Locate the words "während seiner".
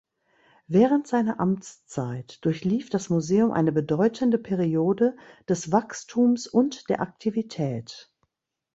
0.65-1.39